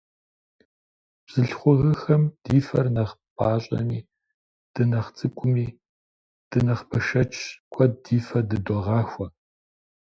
[1.25, 3.99] Бзылъхугъэхэм ди фэр нэхъ пӀащӀэми,
[4.73, 5.67] дынэхъ цӀыкӀуми,
[6.49, 7.39] дынэхъ бэшэчщ,
[7.71, 9.27] куэд ди фэ дыдогъахуэ.